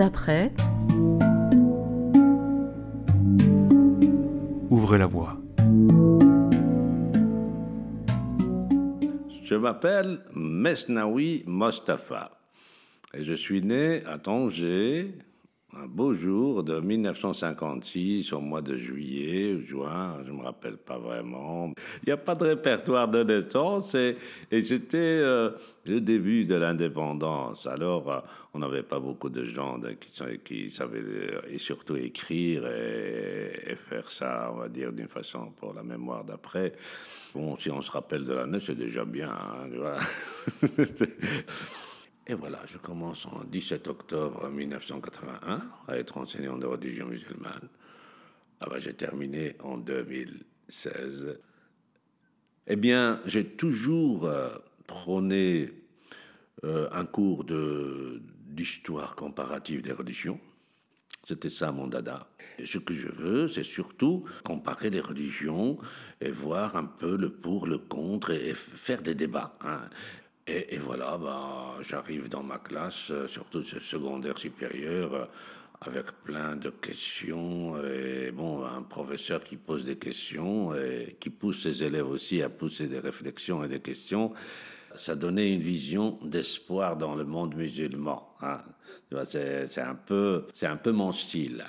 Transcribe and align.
d'après. 0.00 0.50
Ouvrez 4.70 4.96
la 4.96 5.06
voie. 5.06 5.36
Je 9.44 9.54
m'appelle 9.54 10.20
Mesnaoui 10.34 11.44
Mostafa 11.46 12.30
et 13.12 13.22
je 13.22 13.34
suis 13.34 13.60
né 13.60 14.02
à 14.06 14.16
Tanger 14.16 15.12
un 15.76 15.86
beau 15.86 16.12
jour 16.12 16.64
de 16.64 16.80
1956, 16.80 18.32
au 18.32 18.40
mois 18.40 18.60
de 18.60 18.76
juillet 18.76 19.54
ou 19.54 19.64
juin, 19.64 20.16
je 20.26 20.32
ne 20.32 20.38
me 20.38 20.42
rappelle 20.42 20.76
pas 20.76 20.98
vraiment. 20.98 21.72
Il 22.02 22.06
n'y 22.08 22.12
a 22.12 22.16
pas 22.16 22.34
de 22.34 22.44
répertoire 22.44 23.06
de 23.06 23.22
naissance 23.22 23.94
et, 23.94 24.16
c'était 24.62 24.98
euh, 24.98 25.50
le 25.86 26.00
début 26.00 26.44
de 26.44 26.56
l'indépendance. 26.56 27.66
Alors, 27.66 28.10
euh, 28.10 28.20
on 28.52 28.58
n'avait 28.58 28.82
pas 28.82 28.98
beaucoup 28.98 29.28
de 29.28 29.44
gens 29.44 29.80
qui, 30.44 30.70
savaient 30.70 30.98
euh, 30.98 31.40
et 31.48 31.58
surtout 31.58 31.96
écrire 31.96 32.66
et, 32.66 33.76
faire 33.88 34.10
ça, 34.10 34.50
on 34.52 34.58
va 34.58 34.68
dire, 34.68 34.92
d'une 34.92 35.08
façon 35.08 35.52
pour 35.56 35.72
la 35.72 35.84
mémoire 35.84 36.24
d'après. 36.24 36.72
Bon, 37.32 37.56
si 37.56 37.70
on 37.70 37.80
se 37.80 37.92
rappelle 37.92 38.24
de 38.24 38.32
l'année, 38.32 38.58
c'est 38.60 38.74
déjà 38.74 39.04
bien. 39.04 39.30
Hein, 39.30 39.98
Et 42.26 42.34
voilà, 42.34 42.60
je 42.66 42.78
commence 42.78 43.26
en 43.26 43.42
17 43.44 43.88
octobre 43.88 44.48
1981 44.48 45.62
à 45.88 45.96
être 45.96 46.18
enseignant 46.18 46.56
de 46.58 46.66
religion 46.66 47.06
musulmane. 47.06 47.68
Ah 48.60 48.66
ben, 48.68 48.78
j'ai 48.78 48.94
terminé 48.94 49.56
en 49.60 49.78
2016. 49.78 51.38
Eh 52.66 52.76
bien, 52.76 53.20
j'ai 53.24 53.44
toujours 53.44 54.26
euh, 54.26 54.50
prôné 54.86 55.72
euh, 56.64 56.88
un 56.92 57.06
cours 57.06 57.44
d'histoire 57.44 59.16
comparative 59.16 59.82
des 59.82 59.92
religions. 59.92 60.38
C'était 61.22 61.48
ça 61.48 61.72
mon 61.72 61.86
dada. 61.86 62.28
Ce 62.64 62.78
que 62.78 62.94
je 62.94 63.08
veux, 63.08 63.48
c'est 63.48 63.62
surtout 63.62 64.24
comparer 64.44 64.90
les 64.90 65.00
religions 65.00 65.78
et 66.20 66.30
voir 66.30 66.76
un 66.76 66.84
peu 66.84 67.16
le 67.16 67.30
pour, 67.30 67.66
le 67.66 67.78
contre 67.78 68.30
et, 68.30 68.54
faire 68.54 69.02
des 69.02 69.14
débats. 69.14 69.56
Hein. 69.62 69.80
Et, 70.52 70.78
voilà, 70.78 71.16
bah, 71.16 71.76
j'arrive 71.80 72.28
dans 72.28 72.42
ma 72.42 72.58
classe, 72.58 73.12
euh, 73.12 73.28
surtout 73.28 73.62
ce 73.62 73.78
secondaire 73.78 74.36
supérieur, 74.36 75.14
euh, 75.14 75.24
avec 75.80 76.06
plein 76.24 76.56
de 76.56 76.70
questions. 76.70 77.80
Et 77.84 78.32
bon, 78.32 78.64
un 78.64 78.82
professeur 78.82 79.44
qui 79.44 79.56
pose 79.56 79.84
des 79.84 79.96
questions 79.96 80.74
et 80.74 81.16
qui 81.20 81.30
pousse 81.30 81.62
ses 81.62 81.84
élèves 81.84 82.08
aussi 82.08 82.42
à 82.42 82.48
pousser 82.48 82.88
des 82.88 82.98
réflexions 82.98 83.62
et 83.62 83.68
des 83.68 83.78
questions. 83.80 84.32
Ça 84.96 85.14
donnait 85.14 85.54
une 85.54 85.60
vision 85.60 86.18
d'espoir 86.22 86.96
dans 86.96 87.14
le 87.14 87.24
monde 87.24 87.54
musulman. 87.54 88.34
Hein. 88.42 88.60
C'est 89.22 89.80
un 89.80 89.96
c'est 90.52 90.66
un 90.66 90.76
peu 90.76 90.90
mon 90.90 91.12
style. 91.12 91.64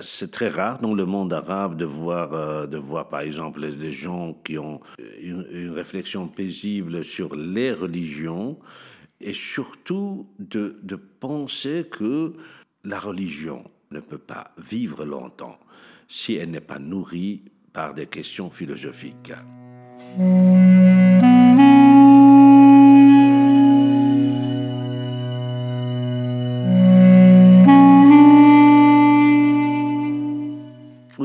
C'est 0.00 0.30
très 0.30 0.48
rare 0.48 0.78
dans 0.78 0.94
le 0.94 1.06
monde 1.06 1.32
arabe 1.32 1.76
de 1.76 1.86
voir, 1.86 2.34
euh, 2.34 2.66
de 2.66 2.76
voir 2.76 3.08
par 3.08 3.20
exemple 3.20 3.60
les, 3.60 3.90
gens 3.90 4.34
qui 4.44 4.58
ont 4.58 4.80
une, 5.20 5.70
réflexion 5.70 6.28
paisible 6.28 7.04
sur 7.04 7.34
les 7.34 7.72
religions 7.72 8.58
et 9.20 9.32
surtout 9.32 10.28
de, 10.38 10.78
de 10.82 10.96
penser 10.96 11.86
que 11.90 12.34
la 12.84 12.98
religion 12.98 13.64
ne 13.90 14.00
peut 14.00 14.18
pas 14.18 14.52
vivre 14.58 15.04
longtemps 15.04 15.58
si 16.06 16.34
elle 16.34 16.50
n'est 16.50 16.60
pas 16.60 16.78
nourrie 16.78 17.42
par 17.72 17.94
des 17.94 18.06
questions 18.06 18.50
philosophiques. 18.50 19.32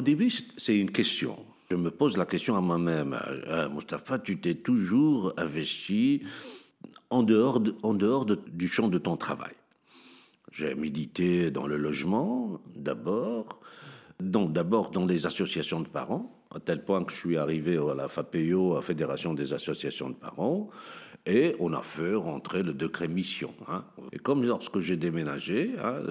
Début, 0.04 0.32
c'est 0.58 0.78
une 0.78 0.92
question. 0.92 1.38
Je 1.72 1.75
me 1.75 1.90
pose 1.90 2.18
la 2.18 2.25
question 2.25 2.56
à 2.56 2.62
moi-même. 2.62 3.18
Euh, 3.47 3.68
Mustapha, 3.69 4.19
tu 4.19 4.38
t'es 4.38 4.53
toujours 4.53 5.34
investi 5.38 6.22
en 7.09 7.24
dehors, 7.24 7.59
du 7.59 8.68
champ 8.68 8.88
de 8.88 8.97
ton 8.97 9.18
travail. 9.18 9.53
J'ai 10.52 10.75
médité 10.75 11.52
dans 11.52 11.66
le 11.66 11.78
logement, 11.78 12.59
d'abord, 12.75 13.59
d'abord 14.19 14.91
dans 14.91 15.06
les 15.06 15.25
associations 15.25 15.81
de 15.81 15.88
parents, 15.88 16.44
à 16.53 16.59
tel 16.59 16.84
point 16.84 17.03
que 17.03 17.12
je 17.12 17.18
suis 17.18 17.38
arrivé 17.38 17.78
à 17.78 17.96
la 17.96 18.08
FAPEO, 18.08 18.74
à 18.74 18.75
la 18.75 18.81
Fédération 18.81 19.34
des 19.34 19.53
associations 19.53 20.09
de 20.09 20.16
parents, 20.16 20.70
et 21.25 21.56
on 21.59 21.74
a 21.74 21.81
fait 21.81 22.14
rentrer 22.14 22.64
le 22.64 22.74
décret 22.74 23.08
mission. 23.08 23.53
Hein. 23.68 23.84
Et 24.12 24.20
comme 24.20 24.44
lorsque 24.44 24.80
j'ai 24.80 24.97
déménagé, 24.97 25.72
hein, 25.84 26.02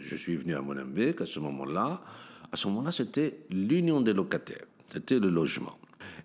je 0.00 0.16
suis 0.16 0.36
venu 0.36 0.54
à 0.54 0.62
Molenbeek 0.62 1.20
à 1.20 1.26
ce 1.26 1.40
moment-là, 1.40 2.02
à 2.54 2.56
ce 2.56 2.68
moment-là, 2.68 2.92
c'était 2.92 3.40
l'union 3.50 4.00
des 4.00 4.12
locataires, 4.12 4.66
c'était 4.86 5.18
le 5.18 5.28
logement. 5.28 5.76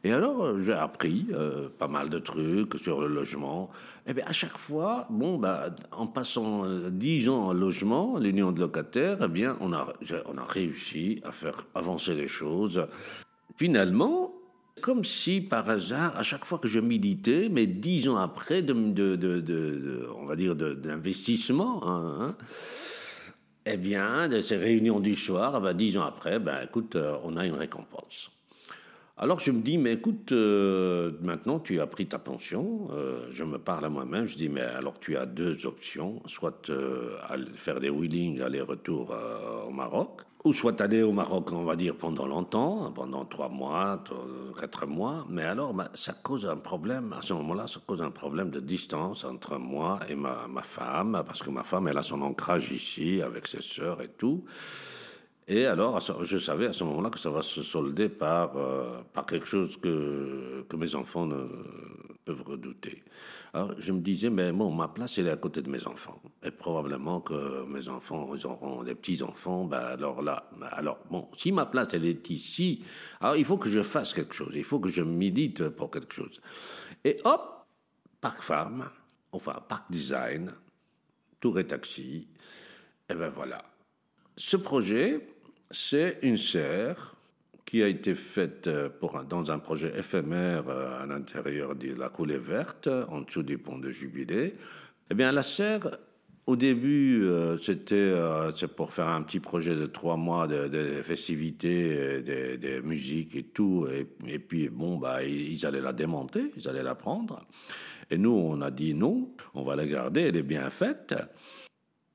Et 0.03 0.13
alors, 0.13 0.43
euh, 0.43 0.59
j'ai 0.59 0.73
appris 0.73 1.25
euh, 1.33 1.69
pas 1.75 1.87
mal 1.87 2.11
de 2.11 2.19
trucs 2.19 2.75
sur 2.75 3.01
le 3.01 3.07
logement. 3.07 3.71
Et 4.05 4.13
bien, 4.13 4.25
à 4.27 4.31
chaque 4.31 4.59
fois, 4.59 5.07
bon, 5.09 5.39
bah, 5.39 5.73
en 5.91 6.05
passant 6.05 6.65
euh, 6.65 6.91
dix 6.91 7.27
ans 7.29 7.47
en 7.47 7.53
logement, 7.53 8.19
l'union 8.19 8.51
de 8.51 8.59
locataires, 8.59 9.17
eh 9.25 9.27
bien, 9.27 9.57
on 9.59 9.73
a, 9.73 9.91
on 10.31 10.37
a 10.37 10.43
réussi 10.43 11.19
à 11.23 11.31
faire 11.31 11.65
avancer 11.73 12.13
les 12.13 12.27
choses. 12.27 12.85
Finalement, 13.57 14.31
comme 14.83 15.03
si 15.03 15.41
par 15.41 15.67
hasard, 15.67 16.15
à 16.15 16.21
chaque 16.21 16.45
fois 16.45 16.59
que 16.59 16.67
je 16.67 16.79
militais, 16.79 17.49
mais 17.49 17.65
dix 17.65 18.07
ans 18.07 18.17
après, 18.17 18.61
de, 18.61 18.73
de, 18.73 19.15
de, 19.15 20.07
on 20.15 20.27
va 20.27 20.35
dire, 20.35 20.55
d'investissement, 20.55 21.81
hein, 21.89 22.17
hein 22.21 22.35
eh 23.71 23.77
bien, 23.77 24.27
de 24.27 24.41
ces 24.41 24.57
réunions 24.57 24.99
du 24.99 25.15
soir, 25.15 25.55
eh 25.57 25.61
ben, 25.61 25.73
dix 25.73 25.97
ans 25.97 26.03
après, 26.03 26.39
ben, 26.39 26.61
écoute, 26.63 26.95
euh, 26.95 27.17
on 27.23 27.37
a 27.37 27.45
une 27.45 27.53
récompense. 27.53 28.31
Alors 29.21 29.41
je 29.41 29.51
me 29.51 29.59
dis, 29.59 29.77
mais 29.77 29.91
écoute, 29.91 30.31
euh, 30.31 31.11
maintenant 31.21 31.59
tu 31.59 31.81
as 31.81 31.87
pris 31.87 32.07
ta 32.07 32.19
pension, 32.19 32.87
euh, 32.93 33.27
je 33.33 33.43
me 33.43 33.57
parle 33.57 33.83
à 33.83 33.89
moi-même, 33.89 34.25
je 34.25 34.37
dis, 34.37 34.47
mais 34.47 34.61
alors 34.61 34.97
tu 34.97 35.17
as 35.17 35.25
deux 35.25 35.65
options, 35.65 36.21
soit 36.25 36.69
euh, 36.69 37.17
faire 37.55 37.81
des 37.81 37.89
wheelings 37.89 38.39
aller-retour 38.39 39.13
au 39.67 39.71
Maroc, 39.71 40.21
ou 40.45 40.53
soit 40.53 40.79
aller 40.79 41.03
au 41.03 41.11
Maroc, 41.11 41.51
on 41.51 41.65
va 41.65 41.75
dire, 41.75 41.97
pendant 41.97 42.25
longtemps, 42.27 42.93
pendant 42.95 43.25
trois 43.25 43.49
mois, 43.49 44.01
quatre 44.57 44.87
mois, 44.87 45.25
mais 45.29 45.43
alors 45.43 45.73
bah, 45.73 45.91
ça 45.95 46.13
cause 46.13 46.45
un 46.45 46.55
problème, 46.55 47.11
à 47.11 47.21
ce 47.21 47.33
moment-là, 47.33 47.67
ça 47.67 47.81
cause 47.85 48.01
un 48.01 48.11
problème 48.11 48.51
de 48.51 48.61
distance 48.61 49.25
entre 49.25 49.57
moi 49.57 49.99
et 50.07 50.15
ma, 50.15 50.47
ma 50.47 50.63
femme, 50.63 51.23
parce 51.27 51.43
que 51.43 51.49
ma 51.49 51.63
femme, 51.63 51.89
elle 51.89 51.97
a 51.97 52.03
son 52.03 52.21
ancrage 52.21 52.71
ici, 52.71 53.21
avec 53.21 53.47
ses 53.47 53.59
sœurs 53.59 54.01
et 54.01 54.11
tout. 54.17 54.45
Et 55.51 55.65
alors, 55.65 55.99
je 55.99 56.37
savais 56.37 56.67
à 56.67 56.73
ce 56.73 56.83
moment-là 56.83 57.09
que 57.09 57.17
ça 57.17 57.31
va 57.31 57.41
se 57.41 57.63
solder 57.63 58.07
par, 58.07 58.55
euh, 58.55 59.01
par 59.11 59.25
quelque 59.25 59.47
chose 59.47 59.77
que, 59.77 60.63
que 60.69 60.75
mes 60.75 60.93
enfants 60.93 61.25
ne 61.25 61.47
peuvent 62.23 62.43
redouter. 62.43 63.03
Alors, 63.51 63.73
je 63.79 63.91
me 63.91 63.99
disais, 63.99 64.29
mais 64.29 64.51
bon, 64.51 64.71
ma 64.71 64.89
place, 64.89 65.17
elle 65.17 65.25
est 65.25 65.31
à 65.31 65.37
côté 65.37 65.63
de 65.63 65.69
mes 65.71 65.87
enfants. 65.87 66.21
Et 66.43 66.51
probablement 66.51 67.19
que 67.21 67.65
mes 67.65 67.89
enfants, 67.89 68.29
ils 68.35 68.45
auront 68.45 68.83
des 68.83 68.93
petits-enfants. 68.93 69.65
Ben 69.65 69.79
alors 69.79 70.21
là, 70.21 70.47
ben 70.55 70.67
alors, 70.71 70.99
bon, 71.09 71.27
si 71.35 71.51
ma 71.51 71.65
place, 71.65 71.95
elle 71.95 72.05
est 72.05 72.29
ici, 72.29 72.83
alors 73.19 73.35
il 73.35 73.43
faut 73.43 73.57
que 73.57 73.69
je 73.69 73.81
fasse 73.81 74.13
quelque 74.13 74.35
chose. 74.35 74.51
Il 74.53 74.63
faut 74.63 74.79
que 74.79 74.89
je 74.89 75.01
médite 75.01 75.67
pour 75.69 75.89
quelque 75.89 76.13
chose. 76.13 76.39
Et 77.03 77.19
hop, 77.23 77.65
Parc 78.21 78.43
Farm, 78.43 78.87
enfin, 79.31 79.55
Parc 79.67 79.91
Design, 79.91 80.53
Tour 81.39 81.57
et 81.57 81.65
Taxi, 81.65 82.27
et 83.09 83.15
ben 83.15 83.29
voilà. 83.29 83.65
Ce 84.37 84.55
projet, 84.55 85.27
c'est 85.71 86.19
une 86.21 86.37
serre 86.37 87.15
qui 87.65 87.83
a 87.83 87.87
été 87.87 88.15
faite 88.15 88.67
euh, 88.67 88.89
dans 89.29 89.51
un 89.51 89.59
projet 89.59 89.93
éphémère 89.95 90.67
euh, 90.69 91.03
à 91.03 91.05
l'intérieur 91.05 91.75
de 91.75 91.93
la 91.93 92.09
coulée 92.09 92.39
verte, 92.39 92.87
en 92.87 93.21
dessous 93.21 93.43
du 93.43 93.59
pont 93.59 93.77
de 93.77 93.91
Jubilé. 93.91 94.55
Eh 95.11 95.13
bien, 95.13 95.31
la 95.31 95.43
serre, 95.43 95.97
au 96.47 96.55
début, 96.55 97.23
euh, 97.23 97.57
c'était 97.57 98.11
pour 98.75 98.91
faire 98.91 99.09
un 99.09 99.21
petit 99.21 99.39
projet 99.39 99.75
de 99.75 99.85
trois 99.85 100.17
mois 100.17 100.47
de, 100.47 101.01
festivités, 101.03 102.23
de, 102.23 102.55
de, 102.55 102.81
musique 102.81 103.35
et 103.35 103.43
tout. 103.43 103.87
Et, 104.27 104.39
puis, 104.39 104.69
bon, 104.69 104.97
bah, 104.97 105.23
ils 105.23 105.63
allaient 105.67 105.81
la 105.81 105.93
démonter, 105.93 106.51
ils 106.57 106.67
allaient 106.67 106.81
la 106.81 106.95
prendre. 106.95 107.45
Et 108.09 108.17
nous, 108.17 108.31
on 108.31 108.61
a 108.61 108.71
dit 108.71 108.95
non, 108.95 109.29
on 109.53 109.63
va 109.63 109.75
la 109.75 109.85
garder, 109.85 110.21
elle 110.21 110.37
est 110.37 110.41
bien 110.41 110.71
faite. 110.71 111.13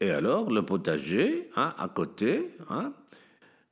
Et 0.01 0.11
alors, 0.11 0.51
le 0.51 0.63
potager, 0.63 1.49
hein, 1.57 1.73
à 1.79 1.89
côté, 1.89 2.51
hein, 2.69 2.93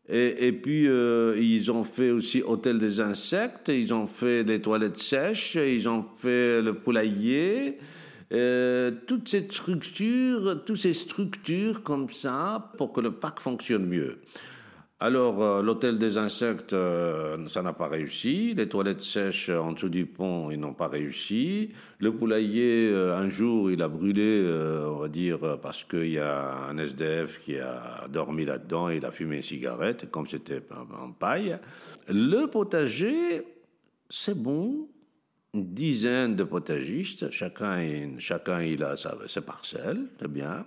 et, 0.08 0.52
puis, 0.52 0.88
euh, 0.88 1.36
ils 1.40 1.70
ont 1.70 1.84
fait 1.84 2.10
aussi 2.10 2.42
Hôtel 2.42 2.78
des 2.78 3.00
insectes, 3.00 3.68
ils 3.68 3.94
ont 3.94 4.08
fait 4.08 4.42
les 4.42 4.60
toilettes 4.60 4.98
sèches, 4.98 5.54
ils 5.54 5.88
ont 5.88 6.04
fait 6.16 6.60
le 6.60 6.74
poulailler. 6.74 7.78
Euh, 8.32 8.90
toutes 9.06 9.28
ces 9.28 9.42
structures, 9.42 10.64
toutes 10.64 10.78
ces 10.78 10.94
structures 10.94 11.82
comme 11.82 12.10
ça 12.10 12.72
pour 12.78 12.92
que 12.92 13.00
le 13.00 13.12
parc 13.12 13.40
fonctionne 13.40 13.86
mieux. 13.86 14.18
Alors, 15.04 15.42
euh, 15.42 15.62
l'hôtel 15.62 15.98
des 15.98 16.16
insectes, 16.16 16.74
euh, 16.74 17.48
ça 17.48 17.60
n'a 17.60 17.72
pas 17.72 17.88
réussi. 17.88 18.54
Les 18.54 18.68
toilettes 18.68 19.00
sèches 19.00 19.48
en 19.48 19.72
dessous 19.72 19.88
du 19.88 20.06
pont, 20.06 20.52
ils 20.52 20.60
n'ont 20.60 20.74
pas 20.74 20.86
réussi. 20.86 21.72
Le 21.98 22.14
poulailler, 22.14 22.88
euh, 22.88 23.16
un 23.16 23.28
jour, 23.28 23.72
il 23.72 23.82
a 23.82 23.88
brûlé, 23.88 24.48
on 24.86 25.00
va 25.00 25.08
dire, 25.08 25.58
parce 25.60 25.82
qu'il 25.82 26.10
y 26.10 26.20
a 26.20 26.68
un 26.68 26.78
SDF 26.78 27.40
qui 27.44 27.58
a 27.58 28.06
dormi 28.12 28.44
là-dedans 28.44 28.90
et 28.90 28.98
il 28.98 29.04
a 29.04 29.10
fumé 29.10 29.38
une 29.38 29.42
cigarette, 29.42 30.08
comme 30.08 30.28
c'était 30.28 30.62
en 30.70 31.10
paille. 31.10 31.58
Le 32.08 32.46
potager, 32.46 33.42
c'est 34.08 34.40
bon. 34.40 34.88
Une 35.52 35.74
dizaine 35.74 36.36
de 36.36 36.44
potagistes, 36.44 37.28
chacun, 37.32 38.20
chacun 38.20 38.62
il 38.62 38.84
a 38.84 38.96
sa, 38.96 39.18
ses 39.26 39.40
parcelles, 39.40 40.06
c'est 40.20 40.30
bien. 40.30 40.64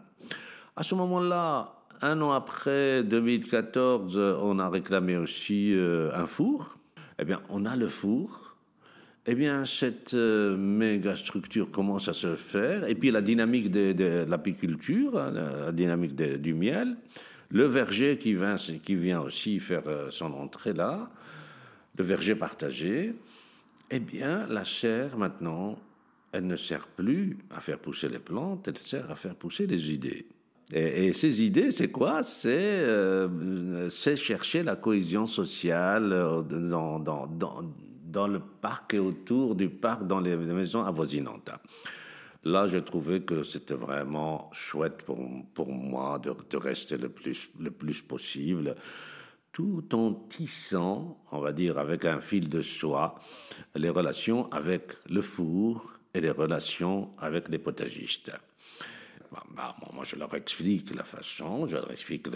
À 0.76 0.84
ce 0.84 0.94
moment-là, 0.94 1.75
un 2.02 2.22
an 2.22 2.32
après, 2.32 3.04
2014, 3.04 4.18
on 4.18 4.60
a 4.60 4.70
réclamé 4.70 5.18
aussi 5.18 5.74
euh, 5.74 6.12
un 6.14 6.28
four. 6.28 6.78
Eh 7.20 7.26
bien, 7.26 7.42
on 7.50 7.66
a 7.66 7.76
le 7.76 7.88
four. 7.88 8.56
Eh 9.28 9.34
bien, 9.34 9.66
cette 9.66 10.14
euh, 10.14 10.56
méga 10.56 11.16
structure 11.16 11.72
commence 11.72 12.08
à 12.08 12.14
se 12.14 12.36
faire. 12.36 12.88
Et 12.88 12.96
puis, 12.96 13.10
la 13.10 13.22
dynamique 13.22 13.72
de, 13.72 14.26
l'apiculture, 14.28 15.20
hein, 15.20 15.32
la 15.32 15.72
dynamique 15.72 16.16
du 16.16 16.54
miel. 16.54 16.96
Le 17.50 17.64
verger 17.64 18.18
qui 18.18 18.34
vient, 18.34 19.22
aussi 19.22 19.60
faire 19.60 19.84
euh, 19.88 20.12
son 20.12 20.34
entrée 20.34 20.74
là. 20.74 21.10
Le 21.98 22.04
verger 22.04 22.36
partagé. 22.36 23.16
Eh 23.90 24.00
bien, 24.00 24.48
la 24.48 24.66
serre, 24.66 25.18
maintenant, 25.18 25.80
elle 26.32 26.48
ne 26.48 26.56
sert 26.56 26.88
plus 26.88 27.38
à 27.50 27.62
faire 27.62 27.80
pousser 27.80 28.10
les 28.10 28.20
plantes, 28.20 28.68
elle 28.68 28.78
sert 28.78 29.10
à 29.10 29.16
faire 29.16 29.36
pousser 29.36 29.68
les 29.68 29.92
idées. 29.92 30.26
Et, 30.74 31.14
ces 31.14 31.44
idées, 31.44 31.72
c'est 31.72 31.92
quoi? 31.92 32.22
Euh, 32.46 33.90
C'est 33.90 34.16
chercher 34.16 34.64
la 34.64 34.76
cohésion 34.76 35.28
sociale 35.28 36.12
euh, 36.12 36.42
dans, 36.42 38.28
le 38.28 38.40
parc 38.40 38.96
et 38.96 39.00
autour 39.00 39.56
du 39.56 39.70
parc, 39.70 40.08
dans 40.08 40.20
les 40.20 40.36
maisons 40.36 40.84
avoisinantes. 40.84 41.52
Là, 42.44 42.68
je 42.68 42.78
trouvais 42.78 43.22
que 43.22 43.44
c'était 43.44 43.76
vraiment 43.76 44.50
chouette 44.54 45.04
pour, 45.04 45.68
moi 45.68 46.20
de, 46.20 46.34
de, 46.50 46.58
rester 46.58 46.98
le 46.98 47.10
plus, 47.10 47.50
le 47.60 47.72
plus 47.72 48.02
possible, 48.02 48.76
tout 49.52 49.84
en 49.94 50.14
tissant, 50.14 51.24
on 51.32 51.40
va 51.40 51.52
dire, 51.52 51.78
avec 51.78 52.06
un 52.06 52.22
fil 52.22 52.50
de 52.50 52.62
soie, 52.62 53.16
les 53.76 53.90
relations 53.90 54.52
avec 54.52 54.94
le 55.10 55.22
four 55.22 55.94
et 56.14 56.22
les 56.22 56.32
relations 56.32 57.10
avec 57.20 57.50
les 57.50 57.60
potagistes. 57.60 58.32
Bah, 59.32 59.44
bah, 59.56 59.76
moi, 59.94 60.04
je 60.04 60.16
leur 60.16 60.34
explique 60.36 60.94
la 60.96 61.04
façon, 61.04 61.68
je 61.68 61.76
leur 61.78 61.92
explique. 61.92 62.28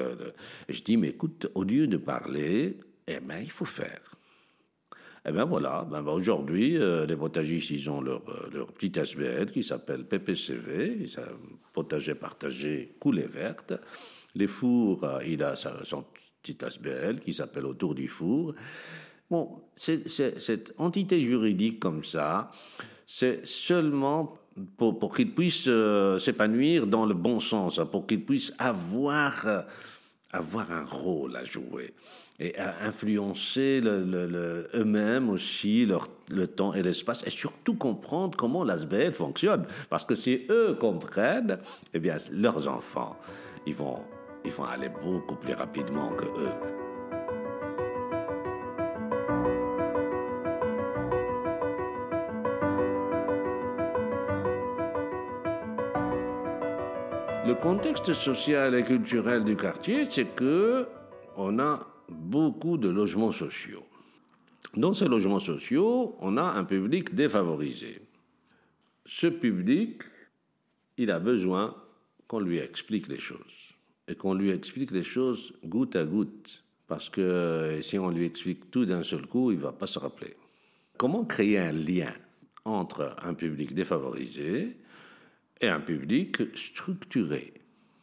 je 0.68 0.82
dis, 0.82 0.98
mais 0.98 1.10
écoute, 1.10 1.48
au 1.56 1.64
lieu 1.64 1.88
de 1.88 1.98
parler, 1.98 2.78
eh 3.08 3.20
ben, 3.20 3.40
il 3.42 3.52
faut 3.52 3.66
faire. 3.66 4.16
Eh 5.26 5.32
bien 5.32 5.46
voilà, 5.46 5.86
ben, 5.90 6.02
ben, 6.02 6.12
aujourd'hui, 6.12 6.78
euh, 6.78 7.06
les 7.06 7.18
potagistes, 7.18 7.72
ils 7.72 7.90
ont 7.90 8.02
leur, 8.02 8.22
euh, 8.30 8.50
leur 8.54 8.72
petit 8.72 8.92
SBL 8.98 9.52
qui 9.52 9.64
s'appelle 9.64 10.06
PPCV, 10.06 11.06
potager 11.74 12.16
partagé 12.16 12.96
coulée 13.00 13.28
verte. 13.28 13.74
Les 14.36 14.48
fours, 14.48 15.04
euh, 15.04 15.20
il 15.26 15.44
a 15.44 15.56
son 15.56 16.06
petit 16.42 16.58
SBL 16.60 17.20
qui 17.20 17.34
s'appelle 17.34 17.66
autour 17.66 17.96
du 17.96 18.08
four. 18.08 18.54
Bon, 19.30 19.62
cette 19.76 20.74
entité 20.78 21.22
juridique 21.22 21.80
comme 21.80 22.04
ça, 22.04 22.50
c'est 23.06 23.46
seulement 23.46 24.38
pour, 24.78 25.14
qu'ils 25.14 25.34
puissent 25.34 25.68
euh, 25.68 26.18
s'épanouir 26.18 26.88
dans 26.88 27.06
le 27.06 27.14
bon 27.14 27.40
sens, 27.40 27.80
hein, 27.80 27.86
pour 27.86 28.08
qu'ils 28.08 28.24
puissent 28.24 28.54
avoir, 28.58 29.48
euh, 29.48 29.62
avoir 30.32 30.72
un 30.72 30.86
rôle 30.86 31.36
à 31.36 31.44
jouer 31.44 31.94
et 32.40 32.58
influencer 32.58 33.82
eux-mêmes 33.84 35.30
aussi 35.30 35.86
leur, 35.86 36.08
le 36.30 36.48
temps 36.48 36.74
et 36.74 36.82
l'espace 36.82 37.22
et 37.28 37.30
surtout 37.30 37.76
comprendre 37.76 38.38
comment 38.38 38.64
l'ASBL 38.64 39.14
fonctionne. 39.14 39.66
Parce 39.90 40.06
que 40.06 40.16
si 40.16 40.46
eux 40.50 40.78
comprennent, 40.80 41.60
eh 41.94 42.00
bien, 42.00 42.16
leurs 42.32 42.70
enfants, 42.70 43.18
ils 43.68 43.76
vont, 43.76 44.00
ils 44.46 44.52
vont 44.52 44.64
aller 44.64 44.90
beaucoup 45.04 45.36
plus 45.36 45.54
rapidement 45.54 46.12
que 46.12 46.24
eux. 46.24 46.89
Contexte 57.62 58.14
social 58.14 58.74
et 58.74 58.84
culturel 58.84 59.44
du 59.44 59.58
quartier, 59.58 60.06
c'est 60.10 60.34
que 60.34 60.88
on 61.36 61.60
a 61.60 61.86
beaucoup 62.08 62.78
de 62.78 62.88
logements 62.88 63.34
sociaux. 63.34 63.84
Dans 64.76 64.94
ces 64.94 65.08
logements 65.08 65.40
sociaux, 65.40 66.16
on 66.22 66.38
a 66.38 66.44
un 66.44 66.64
public 66.64 67.14
défavorisé. 67.14 68.02
Ce 69.06 69.28
public, 69.28 70.04
il 70.98 71.12
a 71.12 71.20
besoin 71.20 71.76
qu'on 72.28 72.40
lui 72.40 72.60
explique 72.60 73.08
les 73.08 73.20
choses 73.20 73.74
et 74.08 74.16
qu'on 74.16 74.34
lui 74.34 74.52
explique 74.52 74.92
les 74.92 75.04
choses 75.04 75.54
goutte 75.66 75.96
à 75.96 76.06
goutte. 76.06 76.64
Parce 76.88 77.10
que 77.10 77.80
si 77.82 78.00
on 78.00 78.10
lui 78.10 78.26
explique 78.26 78.72
tout 78.72 78.86
d'un 78.86 79.04
seul 79.04 79.26
coup, 79.28 79.52
il 79.52 79.58
ne 79.58 79.64
va 79.64 79.74
pas 79.74 79.88
se 79.88 80.00
rappeler. 80.00 80.36
Comment 80.98 81.26
créer 81.26 81.60
un 81.60 81.74
lien 81.74 82.14
entre 82.64 83.16
un 83.22 83.34
public 83.34 83.74
défavorisé 83.74 84.78
et 85.62 85.68
un 85.68 85.80
public 85.80 86.56
structuré, 86.56 87.54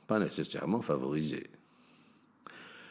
pas 0.06 0.18
nécessairement 0.18 0.82
favorisé. 0.82 1.44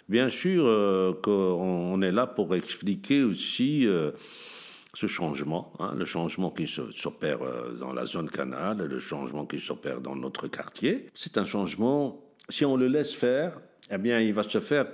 Bien 0.07 0.29
sûr 0.29 0.65
euh, 0.65 1.13
qu'on 1.13 2.01
est 2.01 2.11
là 2.11 2.27
pour 2.27 2.53
expliquer 2.53 3.23
aussi 3.23 3.87
euh, 3.87 4.11
ce 4.93 5.07
changement, 5.07 5.73
hein, 5.79 5.95
le 5.97 6.05
changement 6.05 6.51
qui 6.51 6.67
s'opère 6.67 7.41
euh, 7.41 7.71
dans 7.73 7.91
la 7.91 8.05
zone 8.05 8.29
canal, 8.29 8.77
le 8.77 8.99
changement 8.99 9.47
qui 9.47 9.59
s'opère 9.59 10.01
dans 10.01 10.15
notre 10.15 10.47
quartier. 10.47 11.09
C'est 11.15 11.39
un 11.39 11.45
changement, 11.45 12.21
si 12.49 12.65
on 12.65 12.77
le 12.77 12.87
laisse 12.87 13.13
faire, 13.13 13.59
eh 13.89 13.97
bien, 13.97 14.19
il 14.19 14.33
va 14.33 14.43
se 14.43 14.59
faire 14.59 14.87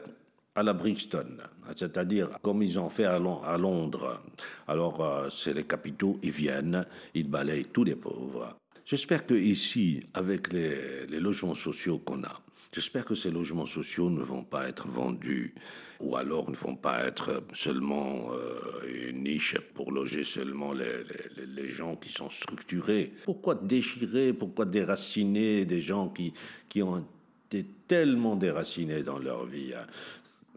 à 0.55 0.63
la 0.63 0.73
Brixton, 0.73 1.37
c'est-à-dire 1.75 2.29
comme 2.41 2.61
ils 2.61 2.77
ont 2.77 2.89
fait 2.89 3.05
à 3.05 3.17
Londres. 3.19 4.21
Alors, 4.67 5.27
c'est 5.29 5.53
les 5.53 5.63
capitaux, 5.63 6.19
ils 6.23 6.31
viennent, 6.31 6.85
ils 7.13 7.29
balayent 7.29 7.67
tous 7.71 7.85
les 7.85 7.95
pauvres. 7.95 8.57
J'espère 8.85 9.25
que 9.25 9.33
ici, 9.33 9.99
avec 10.13 10.51
les, 10.51 11.05
logements 11.19 11.55
sociaux 11.55 11.99
qu'on 11.99 12.23
a, 12.23 12.41
j'espère 12.73 13.05
que 13.05 13.15
ces 13.15 13.31
logements 13.31 13.65
sociaux 13.65 14.09
ne 14.09 14.23
vont 14.23 14.43
pas 14.43 14.67
être 14.67 14.87
vendus 14.87 15.53
ou 15.99 16.15
alors 16.15 16.49
ne 16.49 16.55
vont 16.55 16.75
pas 16.75 17.05
être 17.05 17.43
seulement 17.53 18.31
euh, 18.33 19.09
une 19.09 19.23
niche 19.23 19.57
pour 19.75 19.91
loger 19.91 20.23
seulement 20.23 20.73
les, 20.73 21.69
gens 21.69 21.95
qui 21.95 22.11
sont 22.11 22.29
structurés. 22.29 23.13
Pourquoi 23.23 23.55
déchirer, 23.55 24.33
pourquoi 24.33 24.65
déraciner 24.65 25.65
des 25.65 25.79
gens 25.79 26.09
qui, 26.09 26.33
qui 26.67 26.81
ont 26.81 27.05
été 27.47 27.65
tellement 27.87 28.35
déracinés 28.35 29.03
dans 29.03 29.19
leur 29.19 29.45
vie 29.45 29.73
hein? 29.73 29.85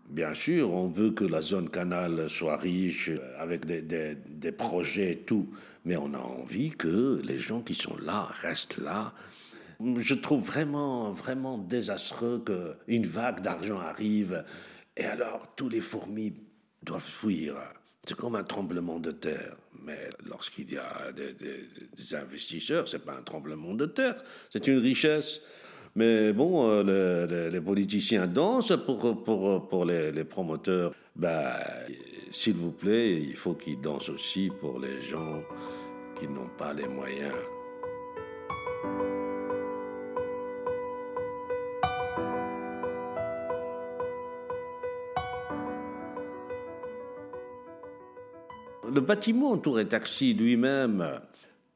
Bien 0.09 0.35
sûr, 0.35 0.71
on 0.73 0.89
veut 0.89 1.13
que 1.13 1.25
la 1.25 1.41
zone 1.41 1.71
canal 1.71 2.29
soit 2.29 2.57
riche 2.57 3.11
avec 3.39 3.65
des, 3.65 3.83
des, 3.83 4.53
projets 4.53 5.13
et 5.13 5.19
tout 5.19 5.49
mais 5.85 5.97
on 5.97 6.15
a 6.15 6.19
envie 6.19 6.71
que 6.71 7.21
les 7.25 7.39
gens 7.39 7.61
qui 7.61 7.75
sont 7.75 7.97
là 7.99 8.29
restent 8.41 8.79
là. 8.79 9.13
Je 9.81 10.15
trouve 10.15 10.43
vraiment, 10.43 11.13
vraiment 11.13 11.59
désastreux 11.59 12.43
qu'une 12.45 13.07
vague 13.07 13.41
d'argent 13.43 13.79
arrive 13.79 14.45
et 14.97 15.05
alors 15.05 15.55
tous 15.57 15.69
les 15.69 15.81
fourmis 15.81 16.35
doivent 16.83 17.03
fuir. 17.03 17.57
C'est 18.07 18.17
comme 18.17 18.37
un 18.37 18.45
tremblement 18.45 18.99
de 18.99 19.13
terre. 19.13 19.57
Mais 19.83 20.09
lorsqu'il 20.27 20.73
y 20.73 20.79
a 20.79 21.13
des, 21.13 21.33
des, 21.35 21.69
des 21.95 22.15
investisseurs, 22.15 22.89
c'est 22.89 23.05
pas 23.05 23.15
un 23.15 23.23
tremblement 23.23 23.75
de 23.75 23.87
terre, 23.87 24.23
c'est 24.51 24.67
une 24.67 24.79
richesse. 24.79 25.41
Mais 25.97 26.33
bon, 26.33 26.69
euh, 26.69 27.51
les, 27.51 27.61
politiciens 27.61 28.27
dansent 28.27 28.77
pour, 28.85 29.23
pour, 29.23 29.69
pour 29.69 29.85
les, 29.85 30.11
les 30.11 30.25
promoteurs. 30.25 30.93
Ben, 31.15 31.55
s'il 32.31 32.55
vous 32.55 32.73
plaît, 32.73 33.13
il 33.13 33.37
faut 33.37 33.55
qu'ils 33.55 33.81
dansent 33.81 34.09
aussi 34.09 34.51
pour 34.61 34.81
les 34.81 35.01
gens 35.01 35.43
qui 36.19 36.27
n'ont 36.27 36.51
pas 36.59 36.73
les 36.73 36.89
moyens. 36.89 37.33
Le 48.93 49.01
bâtiment 49.01 49.57
Tour 49.59 49.81
et 49.81 49.89
Taxi 49.89 50.35
lui-même, 50.35 51.21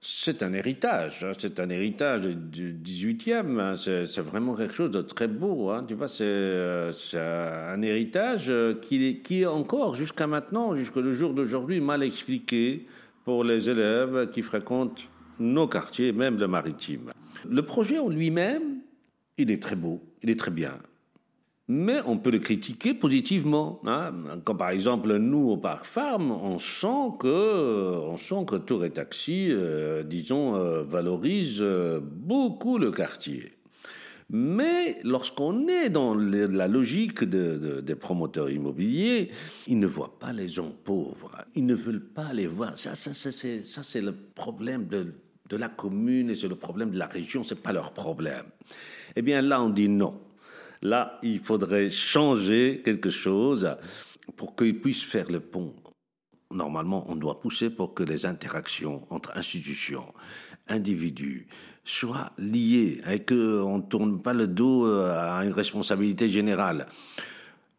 c'est 0.00 0.42
un 0.44 0.52
héritage, 0.52 1.24
hein. 1.24 1.32
c'est 1.36 1.58
un 1.58 1.70
héritage 1.70 2.26
du 2.26 2.72
18e, 2.72 3.58
hein. 3.58 3.74
c'est 3.76 4.20
vraiment 4.20 4.54
quelque 4.54 4.74
chose 4.74 4.90
de 4.90 5.02
très 5.02 5.26
beau. 5.26 5.70
Hein. 5.70 5.82
Tu 5.86 5.94
vois, 5.94 6.08
c'est 6.08 6.92
un 7.18 7.82
héritage 7.82 8.52
qui, 8.82 9.20
qui 9.22 9.42
est 9.42 9.46
encore 9.46 9.94
jusqu'à 9.96 10.26
maintenant, 10.26 10.76
jusqu'au 10.76 11.02
jour 11.12 11.34
d'aujourd'hui, 11.34 11.80
mal 11.80 12.02
expliqué 12.02 12.86
pour 13.24 13.44
les 13.44 13.68
élèves 13.68 14.30
qui 14.30 14.42
fréquentent 14.42 15.02
nos 15.40 15.66
quartiers, 15.66 16.12
même 16.12 16.38
le 16.38 16.48
maritime. 16.48 17.12
Le 17.48 17.62
projet 17.62 17.98
en 17.98 18.08
lui-même, 18.08 18.78
il 19.36 19.50
est 19.50 19.62
très 19.62 19.76
beau, 19.76 20.00
il 20.22 20.30
est 20.30 20.38
très 20.38 20.50
bien. 20.50 20.78
Mais 21.68 22.00
on 22.06 22.16
peut 22.16 22.30
le 22.30 22.38
critiquer 22.38 22.94
positivement. 22.94 23.80
Hein. 23.84 24.12
Comme 24.44 24.56
par 24.56 24.70
exemple, 24.70 25.14
nous, 25.16 25.50
au 25.50 25.58
Parc 25.58 25.84
Farm, 25.84 26.30
on 26.30 26.58
sent 26.58 27.16
que, 27.20 27.98
on 28.00 28.16
sent 28.16 28.46
que 28.46 28.56
Tour 28.56 28.86
et 28.86 28.90
Taxi, 28.90 29.48
euh, 29.50 30.02
disons, 30.02 30.56
euh, 30.56 30.82
valorise 30.82 31.58
euh, 31.60 32.00
beaucoup 32.02 32.78
le 32.78 32.90
quartier. 32.90 33.52
Mais 34.30 34.98
lorsqu'on 35.04 35.68
est 35.68 35.88
dans 35.88 36.14
la 36.14 36.68
logique 36.68 37.24
des 37.24 37.94
promoteurs 37.94 38.50
immobiliers, 38.50 39.30
ils 39.66 39.78
ne 39.78 39.86
voient 39.86 40.18
pas 40.18 40.34
les 40.34 40.48
gens 40.48 40.70
pauvres. 40.84 41.32
Ils 41.54 41.64
ne 41.64 41.74
veulent 41.74 42.04
pas 42.04 42.34
les 42.34 42.46
voir. 42.46 42.76
Ça, 42.76 42.94
ça, 42.94 43.32
c'est 43.32 44.00
le 44.02 44.12
problème 44.34 44.86
de, 44.86 45.14
de 45.48 45.56
la 45.56 45.70
commune 45.70 46.28
et 46.28 46.34
c'est 46.34 46.48
le 46.48 46.56
problème 46.56 46.90
de 46.90 46.98
la 46.98 47.06
région. 47.06 47.42
C'est 47.42 47.62
pas 47.62 47.72
leur 47.72 47.92
problème. 47.92 48.44
Eh 49.16 49.22
bien, 49.22 49.40
là, 49.40 49.62
on 49.62 49.70
dit 49.70 49.88
non. 49.88 50.20
Là, 50.82 51.18
il 51.22 51.40
faudrait 51.40 51.90
changer 51.90 52.82
quelque 52.84 53.10
chose 53.10 53.76
pour 54.36 54.54
qu'ils 54.54 54.80
puissent 54.80 55.02
faire 55.02 55.30
le 55.30 55.40
pont. 55.40 55.74
Normalement, 56.50 57.04
on 57.08 57.16
doit 57.16 57.40
pousser 57.40 57.70
pour 57.70 57.94
que 57.94 58.02
les 58.02 58.24
interactions 58.24 59.06
entre 59.10 59.36
institutions, 59.36 60.14
individus, 60.66 61.46
soient 61.84 62.32
liées 62.38 63.00
et 63.10 63.24
qu'on 63.24 63.78
ne 63.78 63.82
tourne 63.82 64.22
pas 64.22 64.32
le 64.34 64.46
dos 64.46 64.86
à 64.86 65.44
une 65.44 65.52
responsabilité 65.52 66.28
générale. 66.28 66.86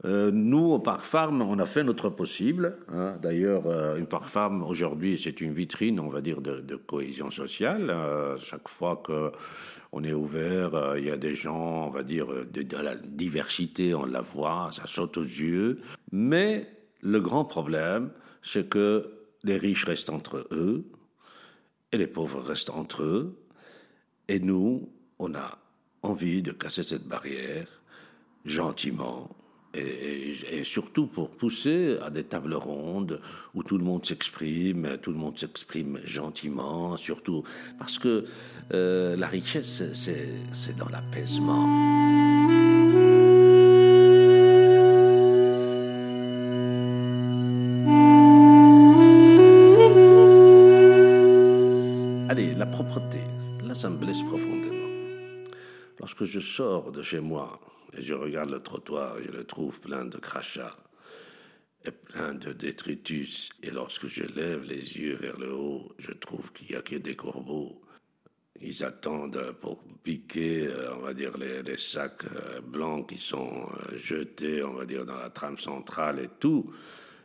Euh, 0.06 0.32
nous, 0.32 0.72
au 0.72 0.80
Parc 0.80 1.02
Farm, 1.02 1.42
on 1.42 1.60
a 1.60 1.66
fait 1.66 1.84
notre 1.84 2.10
possible. 2.10 2.78
Hein. 2.88 3.16
D'ailleurs, 3.22 3.68
euh, 3.68 3.98
une 3.98 4.06
Parc 4.06 4.26
Farm, 4.26 4.64
aujourd'hui, 4.64 5.18
c'est 5.18 5.42
une 5.42 5.54
vitrine, 5.54 6.00
on 6.00 6.10
va 6.10 6.22
dire, 6.22 6.42
de, 6.42 6.76
cohésion 6.76 7.30
sociale. 7.32 7.90
Euh, 7.90 8.38
chaque 8.38 8.70
fois 8.70 9.02
que 9.04 9.32
on 9.92 10.04
est 10.04 10.14
ouvert, 10.14 10.96
il 10.98 11.06
y 11.06 11.10
a 11.10 11.18
des 11.18 11.34
gens, 11.34 11.88
on 11.88 11.90
va 11.90 12.04
dire, 12.04 12.28
de, 12.28 12.62
de, 12.62 12.78
la 12.78 12.96
diversité, 12.96 13.96
on 13.96 14.06
la 14.06 14.22
voit, 14.22 14.70
ça 14.72 14.84
saute 14.86 15.18
aux 15.18 15.24
yeux. 15.24 15.82
Mais 16.12 16.70
le 17.02 17.20
grand 17.20 17.44
problème, 17.44 18.12
c'est 18.44 18.70
que 18.70 19.12
les 19.44 19.58
riches 19.58 19.86
restent 19.86 20.12
entre 20.12 20.48
eux 20.52 20.86
et 21.92 21.98
les 21.98 22.08
pauvres 22.08 22.40
restent 22.40 22.70
entre 22.70 23.04
eux. 23.04 23.40
Et 24.28 24.40
nous, 24.40 24.90
on 25.18 25.34
a 25.34 25.58
envie 26.04 26.42
de 26.42 26.52
casser 26.52 26.84
cette 26.84 27.08
barrière 27.08 27.68
gentiment, 28.46 29.36
et, 29.74 30.64
surtout 30.64 31.08
pour 31.08 31.30
pousser 31.30 31.98
à 32.02 32.10
des 32.10 32.24
tables 32.24 32.56
rondes 32.56 33.22
où 33.54 33.64
tout 33.64 33.78
le 33.78 33.84
monde 33.84 34.06
s'exprime, 34.06 34.98
tout 35.02 35.12
le 35.12 35.18
monde 35.18 35.38
s'exprime 35.38 36.00
gentiment, 36.04 36.98
surtout 36.98 37.44
parce 37.78 38.00
que 38.00 38.26
euh, 38.74 39.16
la 39.16 39.28
richesse, 39.28 39.84
c'est 39.94 40.78
dans 40.78 40.90
l'apaisement. 40.90 41.68
Allez, 52.30 52.54
la 52.54 52.66
propreté, 52.66 53.20
là 53.66 53.74
ça 53.74 53.90
me 53.90 53.98
blesse 53.98 54.22
profondément. 54.22 54.76
Lorsque 56.00 56.26
je 56.26 56.40
sors 56.40 56.92
de 56.92 57.02
chez 57.02 57.20
moi, 57.20 57.60
je 57.94 58.14
regarde 58.14 58.50
le 58.50 58.62
trottoir 58.62 59.18
et 59.18 59.24
je 59.24 59.32
le 59.32 59.44
trouve 59.44 59.80
plein 59.80 60.06
de 60.06 60.18
crachats 60.18 60.78
et 61.86 61.92
plein 61.92 62.34
de 62.34 62.52
détritus. 62.52 63.50
Et 63.64 63.72
lorsque 63.72 64.08
je 64.08 64.24
lève 64.24 64.64
les 64.64 64.98
yeux 64.98 65.16
vers 65.16 65.38
le 65.38 65.54
haut, 65.54 65.92
je 65.98 66.12
trouve 66.12 66.52
qu'il 66.54 66.70
n'y 66.70 66.76
a 66.76 66.82
que 66.82 66.96
des 66.96 67.16
corbeaux. 67.16 67.82
Ils 68.62 68.84
attendent 68.84 69.56
pour 69.62 69.82
piquer, 70.04 70.68
euh, 70.68 70.96
on 70.96 71.00
va 71.00 71.14
dire, 71.14 71.38
les, 71.38 71.78
sacs 71.78 72.26
euh, 72.36 72.60
blancs 72.60 73.08
qui 73.08 73.18
sont 73.18 73.70
euh, 73.92 73.98
jetés, 73.98 74.64
on 74.64 74.74
va 74.74 74.86
dire, 74.86 75.06
dans 75.06 75.18
la 75.18 75.30
trame 75.30 75.58
centrale 75.58 76.20
et 76.20 76.30
tout. 76.40 76.74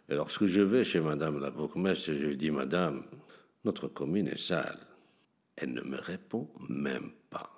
Et 0.08 0.14
lorsque 0.14 0.46
je 0.46 0.60
vais 0.60 0.84
chez 0.84 1.00
Madame 1.00 1.40
la 1.40 1.50
bourgmestre, 1.50 2.12
je 2.12 2.24
lui 2.24 2.36
dis, 2.36 2.52
Madame, 2.52 3.02
notre 3.64 3.88
commune 3.88 4.28
est 4.28 4.38
sale. 4.38 4.78
Elle 5.56 5.72
ne 5.72 5.82
me 5.82 5.98
répond 5.98 6.48
même 6.68 7.10
pas. 7.30 7.50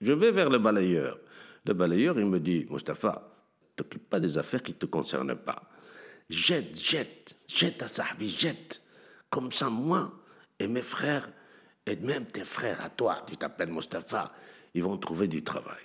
Je 0.00 0.12
vais 0.12 0.32
vers 0.32 0.50
le 0.50 0.58
balayeur. 0.58 1.18
Le 1.64 1.74
balayeur, 1.74 2.18
il 2.18 2.26
me 2.26 2.40
dit, 2.40 2.66
Mustapha, 2.70 3.30
t'occupe 3.76 4.08
pas 4.08 4.20
des 4.20 4.36
affaires 4.38 4.62
qui 4.62 4.72
ne 4.72 4.78
te 4.78 4.86
concernent 4.86 5.36
pas. 5.36 5.62
Jette, 6.28 6.76
jette, 6.76 7.36
jette 7.46 7.82
à 7.82 7.88
Sahbi, 7.88 8.28
jette. 8.28 8.82
Comme 9.30 9.52
ça, 9.52 9.70
moi 9.70 10.12
et 10.58 10.66
mes 10.66 10.82
frères, 10.82 11.30
et 11.86 11.96
même 11.96 12.26
tes 12.26 12.44
frères 12.44 12.84
à 12.84 12.90
toi, 12.90 13.24
tu 13.26 13.36
t'appelles 13.36 13.72
Mustapha, 13.72 14.32
ils 14.74 14.82
vont 14.82 14.96
trouver 14.96 15.28
du 15.28 15.42
travail. 15.42 15.82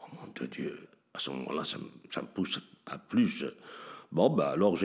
Oh 0.00 0.06
mon 0.14 0.46
Dieu, 0.46 0.88
à 1.14 1.18
ce 1.18 1.30
moment-là, 1.30 1.64
ça, 1.64 1.78
me 1.78 2.26
pousse 2.26 2.60
à 2.86 2.98
plus. 2.98 3.44
Bon, 4.10 4.28
bah 4.28 4.50
alors 4.50 4.76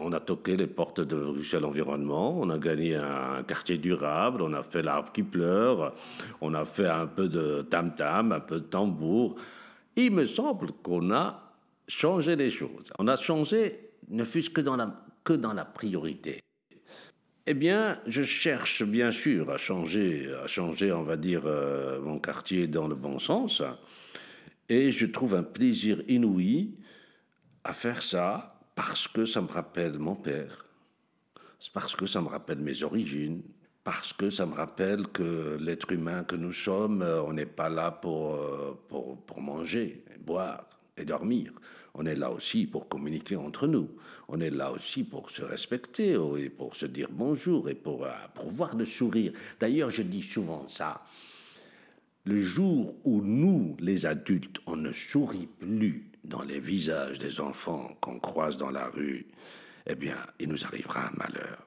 on 0.00 0.12
a 0.12 0.20
toqué 0.20 0.56
les 0.56 0.66
portes 0.66 1.00
de 1.00 1.16
Bruxelles 1.16 1.66
Environnement, 1.66 2.40
on 2.40 2.48
a 2.48 2.58
gagné 2.58 2.96
un 2.96 3.42
quartier 3.42 3.76
durable, 3.76 4.40
on 4.40 4.54
a 4.54 4.62
fait 4.62 4.82
l'arbre 4.82 5.12
qui 5.12 5.22
pleure, 5.22 5.94
on 6.40 6.54
a 6.54 6.64
fait 6.64 6.88
un 6.88 7.06
peu 7.06 7.28
de 7.28 7.66
tam-tam, 7.68 8.32
un 8.32 8.40
peu 8.40 8.60
de 8.60 8.64
tambour 8.64 9.36
il 9.96 10.12
me 10.12 10.26
semble 10.26 10.72
qu'on 10.72 11.10
a 11.12 11.54
changé 11.88 12.36
les 12.36 12.50
choses. 12.50 12.92
On 12.98 13.08
a 13.08 13.16
changé, 13.16 13.90
ne 14.08 14.24
fût-ce 14.24 14.50
que 14.50 14.60
dans 14.60 14.76
la, 14.76 15.04
que 15.24 15.32
dans 15.32 15.52
la 15.52 15.64
priorité. 15.64 16.40
Eh 17.46 17.54
bien, 17.54 18.00
je 18.06 18.22
cherche 18.22 18.84
bien 18.84 19.10
sûr 19.10 19.50
à 19.50 19.56
changer, 19.56 20.32
à 20.44 20.46
changer, 20.46 20.92
on 20.92 21.02
va 21.02 21.16
dire, 21.16 21.42
euh, 21.44 22.00
mon 22.00 22.20
quartier 22.20 22.68
dans 22.68 22.86
le 22.86 22.94
bon 22.94 23.18
sens. 23.18 23.62
Et 24.68 24.92
je 24.92 25.06
trouve 25.06 25.34
un 25.34 25.42
plaisir 25.42 26.00
inouï 26.08 26.76
à 27.64 27.72
faire 27.72 28.02
ça 28.02 28.60
parce 28.74 29.08
que 29.08 29.24
ça 29.24 29.42
me 29.42 29.48
rappelle 29.48 29.98
mon 29.98 30.14
père. 30.14 30.66
C'est 31.58 31.72
parce 31.72 31.96
que 31.96 32.06
ça 32.06 32.20
me 32.20 32.28
rappelle 32.28 32.58
mes 32.58 32.82
origines, 32.84 33.42
parce 33.84 34.12
que 34.12 34.30
ça 34.30 34.46
me 34.46 34.54
rappelle 34.54 35.08
que 35.08 35.58
l'être 35.60 35.90
humain 35.92 36.24
que 36.24 36.36
nous 36.36 36.52
sommes, 36.52 37.02
euh, 37.02 37.22
on 37.22 37.32
n'est 37.32 37.46
pas 37.46 37.68
là 37.68 37.90
pour, 37.90 38.34
euh, 38.34 38.78
pour, 38.88 39.16
pour, 39.22 39.40
manger, 39.40 40.04
boire 40.20 40.64
et 40.96 41.04
dormir. 41.04 41.52
On 41.94 42.06
est 42.06 42.14
là 42.14 42.30
aussi 42.30 42.66
pour 42.66 42.88
communiquer 42.88 43.36
entre 43.36 43.66
nous. 43.66 43.88
On 44.28 44.40
est 44.40 44.50
là 44.50 44.72
aussi 44.72 45.04
pour 45.04 45.30
se 45.30 45.42
respecter 45.42 46.16
et 46.38 46.48
pour 46.48 46.76
se 46.76 46.86
dire 46.86 47.08
bonjour 47.10 47.68
et 47.68 47.74
pour, 47.74 48.04
euh, 48.04 48.12
pour 48.34 48.50
voir 48.50 48.76
le 48.76 48.86
sourire. 48.86 49.32
D'ailleurs, 49.58 49.90
je 49.90 50.02
dis 50.02 50.22
souvent 50.22 50.68
ça. 50.68 51.02
Le 52.24 52.38
jour 52.38 52.94
où 53.04 53.20
nous, 53.20 53.76
les 53.80 54.06
adultes, 54.06 54.58
on 54.66 54.76
ne 54.76 54.92
sourit 54.92 55.48
plus 55.58 56.08
dans 56.22 56.42
les 56.42 56.60
visages 56.60 57.18
des 57.18 57.40
enfants 57.40 57.96
qu'on 58.00 58.20
croise 58.20 58.56
dans 58.56 58.70
la 58.70 58.86
rue, 58.86 59.26
eh 59.86 59.96
bien, 59.96 60.16
il 60.38 60.48
nous 60.48 60.64
arrivera 60.64 61.08
un 61.08 61.12
malheur. 61.16 61.66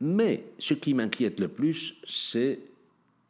Mais 0.00 0.44
ce 0.58 0.74
qui 0.74 0.94
m'inquiète 0.94 1.40
le 1.40 1.48
plus, 1.48 1.94
c'est 2.04 2.60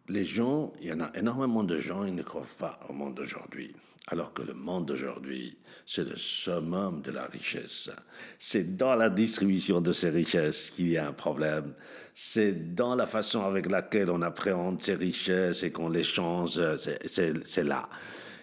les 0.09 0.25
gens, 0.25 0.73
il 0.81 0.89
y 0.89 0.93
en 0.93 1.01
a 1.01 1.11
énormément 1.15 1.65
de 1.65 1.79
gens, 1.79 2.05
ils 2.05 2.15
ne 2.15 2.23
croient 2.23 2.43
pas 2.59 2.81
au 2.89 2.93
monde 2.93 3.15
d'aujourd'hui. 3.15 3.75
Alors 4.11 4.33
que 4.33 4.43
le 4.43 4.55
monde 4.55 4.87
d'aujourd'hui, 4.87 5.59
c'est 5.85 6.09
le 6.09 6.17
summum 6.17 7.03
de 7.03 7.11
la 7.11 7.27
richesse. 7.27 7.91
C'est 8.39 8.77
dans 8.77 8.95
la 8.95 9.11
distribution 9.11 9.83
de 9.83 9.93
ces 9.93 10.09
richesses 10.09 10.71
qu'il 10.71 10.89
y 10.89 10.97
a 10.97 11.07
un 11.07 11.13
problème. 11.13 11.75
C'est 12.15 12.75
dans 12.75 12.95
la 12.95 13.07
façon 13.07 13.43
avec 13.43 13.71
laquelle 13.71 14.11
on 14.11 14.23
appréhende 14.23 14.81
ces 14.83 14.95
richesses 14.95 15.63
et 15.63 15.71
qu'on 15.71 15.91
les 15.91 16.05
change. 16.05 16.59
C'est 16.77 17.65
là. 17.65 17.89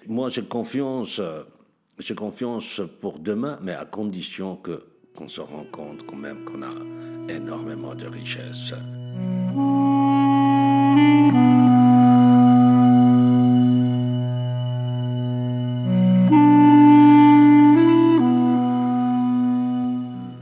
Moi, 0.08 0.30
j'ai 0.30 0.44
confiance, 0.44 1.20
confiance 2.16 2.82
pour 3.02 3.18
demain, 3.18 3.58
mais 3.64 3.74
à 3.74 3.86
condition 3.86 4.58
que 4.58 4.84
qu'on 5.16 5.28
se 5.28 5.42
rend 5.42 5.66
compte 5.72 6.06
quand 6.06 6.16
même 6.18 6.44
qu'on 6.44 6.62
a 6.62 6.74
énormément 7.30 7.96
de 7.96 8.06
richesses. 8.08 8.74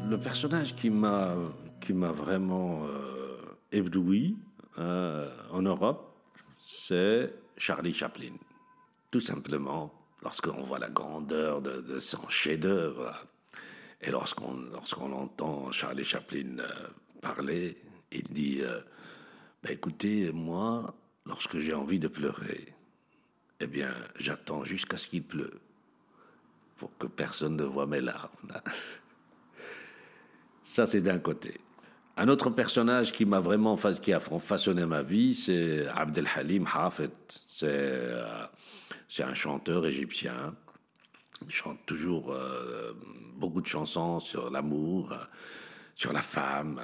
Le 0.10 0.18
personnage 0.18 0.75
qui 0.75 0.89
m'a 0.89 1.36
qui 1.80 1.94
m'a 1.94 2.12
vraiment 2.12 2.86
euh, 2.86 3.38
ébloui 3.72 4.38
euh, 4.80 5.30
en 5.51 5.62
Europe, 5.62 6.15
c'est 6.58 7.34
Charlie 7.58 7.94
Chaplin. 7.94 8.34
Tout 9.12 9.20
simplement, 9.20 9.94
lorsqu'on 10.22 10.63
voit 10.63 10.80
la 10.80 10.89
grandeur 10.89 11.62
de, 11.62 11.82
de 11.82 12.00
son 12.00 12.30
chef-d'œuvre, 12.30 13.25
et 14.03 14.12
lorsqu'on 14.12 14.53
lorsqu'on 14.72 15.12
entend 15.13 15.72
Charlie 15.72 16.03
Chaplin 16.03 16.60
euh, 16.60 16.88
parler, 17.22 17.77
il 18.12 18.24
dit 18.24 18.60
euh, 18.62 18.79
ben 19.63 19.72
Écoutez, 19.72 20.31
moi, 20.31 20.93
lorsque 21.25 21.57
j'ai 21.60 21.74
envie 21.74 22.00
de 22.00 22.10
pleurer, 22.10 22.74
eh 23.60 23.67
bien, 23.67 23.93
j'attends 24.17 24.65
jusqu'à 24.65 24.98
ce 24.98 25.07
qu'il 25.07 25.24
pleut 25.24 25.60
pour 26.75 26.95
que 26.98 27.07
personne 27.07 27.55
ne 27.55 27.63
voit 27.63 27.86
mes 27.86 28.01
larmes. 28.01 28.29
Ça, 30.63 30.86
c'est 30.86 31.01
d'un 31.01 31.19
côté. 31.19 31.60
Un 32.15 32.27
autre 32.27 32.50
personnage 32.50 33.12
qui 33.12 33.25
m'a 33.25 33.39
vraiment 33.39 33.75
qui 33.75 34.13
a 34.13 34.19
façonné 34.19 34.86
ma 34.86 35.01
vie, 35.01 35.33
c'est 35.33 35.88
Abdel 35.88 36.27
Halim 36.36 36.67
Hafet. 36.72 37.10
Euh, 37.63 38.45
c'est 39.07 39.24
un 39.24 39.33
chanteur 39.33 39.86
égyptien 39.86 40.53
Je 41.48 41.56
chante 41.56 41.86
toujours 41.86 42.32
euh, 42.32 42.94
beaucoup 43.36 43.62
de 43.62 43.68
chansons 43.68 44.20
sur 44.20 44.50
l'amour, 44.50 45.13
sur 45.96 46.13
la 46.13 46.22
femme. 46.22 46.82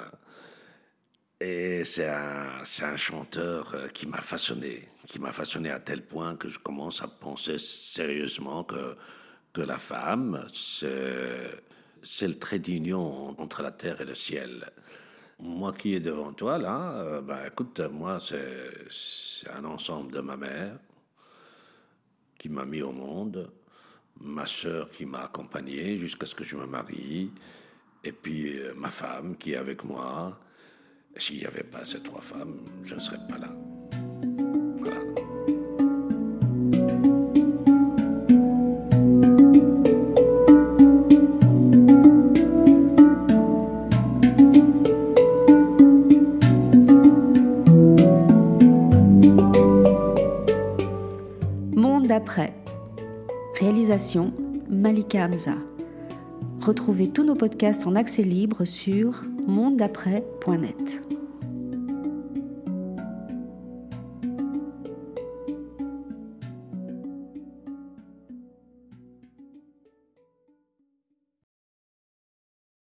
Et 1.39 1.85
c'est 1.85 2.09
un, 2.09 2.61
un, 2.81 2.97
chanteur 2.97 3.73
euh, 3.73 3.87
qui 3.87 4.07
m'a 4.07 4.19
façonné, 4.19 4.89
qui 5.07 5.19
m'a 5.19 5.31
façonné 5.31 5.71
à 5.71 5.79
tel 5.79 6.05
point 6.05 6.35
que 6.35 6.49
je 6.49 6.59
commence 6.59 7.01
à 7.01 7.07
penser 7.07 7.57
sérieusement 7.57 8.65
que, 8.65 8.97
que 9.53 9.61
la 9.61 9.77
femme, 9.77 10.45
c'est 10.51 12.27
le 12.27 12.37
trait 12.37 12.59
d'union 12.59 13.39
entre 13.39 13.61
la 13.61 13.71
terre 13.71 14.01
et 14.01 14.05
le 14.05 14.15
ciel. 14.15 14.69
Moi 15.39 15.71
qui 15.71 15.93
est 15.93 16.01
devant 16.01 16.33
toi, 16.33 16.57
là, 16.57 16.91
euh, 16.97 17.21
ben, 17.21 17.45
écoute, 17.47 17.79
moi, 17.79 18.19
c'est 18.19 19.49
un 19.49 19.63
ensemble 19.63 20.11
de 20.11 20.19
ma 20.19 20.35
mère 20.35 20.77
qui 22.37 22.49
m'a 22.49 22.65
mis 22.65 22.81
au 22.81 22.91
monde, 22.91 23.49
ma 24.21 24.45
sœur 24.45 24.89
qui 24.91 25.05
m'a 25.05 25.23
accompagné 25.23 25.97
jusqu'à 25.97 26.25
ce 26.25 26.35
que 26.35 26.43
je 26.43 26.55
me 26.55 26.65
marie, 26.65 27.31
et 28.03 28.11
puis 28.11 28.57
euh, 28.57 28.73
ma 28.75 28.89
femme 28.89 29.35
qui 29.37 29.53
est 29.53 29.57
avec 29.57 29.83
moi. 29.83 30.39
S'il 31.15 31.39
n'y 31.39 31.45
avait 31.45 31.63
pas 31.63 31.83
ces 31.85 32.01
trois 32.01 32.21
femmes, 32.21 32.59
je 32.83 32.95
ne 32.95 32.99
serais 32.99 33.17
pas 33.27 33.37
là. 33.37 33.49
Monde. 51.75 52.68
Réalisation 53.59 54.31
Malika 54.69 55.25
Hamza. 55.25 55.55
Retrouvez 56.65 57.09
tous 57.09 57.25
nos 57.25 57.35
podcasts 57.35 57.85
en 57.87 57.95
accès 57.95 58.23
libre 58.23 58.63
sur 58.63 59.23
mondedaprès.net. 59.47 61.18